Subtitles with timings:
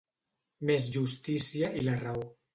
[0.69, 2.27] Més justícia i la raó.